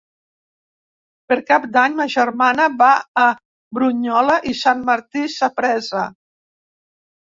Per 1.31 1.35
Cap 1.49 1.67
d'Any 1.75 1.97
ma 1.99 2.07
germana 2.13 2.65
va 2.79 2.89
a 3.27 3.27
Brunyola 3.79 4.41
i 4.53 4.57
Sant 4.63 4.85
Martí 4.91 5.27
Sapresa. 5.39 6.03